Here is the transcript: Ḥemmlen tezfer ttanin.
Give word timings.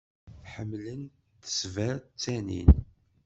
Ḥemmlen 0.53 1.01
tezfer 1.43 1.95
ttanin. 2.13 2.69